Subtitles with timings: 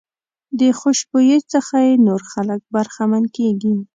[0.59, 3.73] د خوشبويۍ څخه یې نور خلک برخمن کېږي.